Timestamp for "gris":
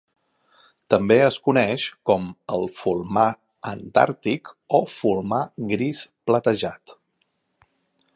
5.73-6.03